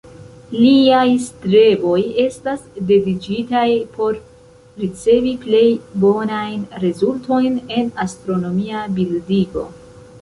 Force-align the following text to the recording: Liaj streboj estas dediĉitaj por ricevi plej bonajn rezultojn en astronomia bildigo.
Liaj 0.59 1.09
streboj 1.25 1.97
estas 2.23 2.63
dediĉitaj 2.91 3.67
por 3.99 4.17
ricevi 4.85 5.35
plej 5.45 5.63
bonajn 6.07 6.67
rezultojn 6.87 7.61
en 7.79 7.95
astronomia 8.09 8.85
bildigo. 8.99 9.69